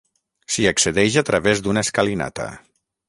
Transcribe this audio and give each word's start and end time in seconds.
S'hi 0.53 0.63
accedeix 0.71 1.17
a 1.21 1.25
través 1.29 1.61
d'una 1.67 1.85
escalinata. 1.89 2.49